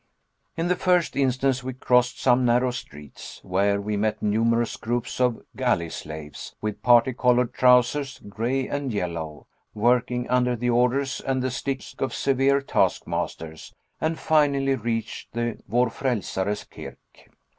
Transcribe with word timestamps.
In 0.57 0.67
the 0.67 0.75
first 0.75 1.15
instance 1.15 1.63
we 1.63 1.73
crossed 1.73 2.19
some 2.19 2.43
narrow 2.43 2.71
streets, 2.71 3.39
where 3.43 3.79
we 3.79 3.97
met 3.97 4.19
numerous 4.19 4.75
groups 4.75 5.19
of 5.21 5.43
galley 5.55 5.91
slaves, 5.91 6.55
with 6.59 6.81
particolored 6.81 7.53
trousers, 7.53 8.19
grey 8.27 8.67
and 8.67 8.91
yellow, 8.91 9.45
working 9.75 10.27
under 10.27 10.55
the 10.55 10.71
orders 10.71 11.21
and 11.23 11.43
the 11.43 11.51
sticks 11.51 11.95
of 11.99 12.15
severe 12.15 12.61
taskmasters, 12.61 13.75
and 14.01 14.17
finally 14.17 14.73
reached 14.73 15.33
the 15.33 15.61
Vor 15.67 15.91
Frelser's 15.91 16.63
Kirk. 16.63 17.29